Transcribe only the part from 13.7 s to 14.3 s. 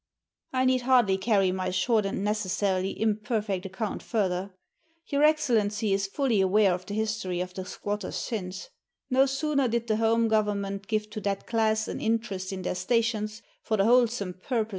the wholesome purpose 154 Letters from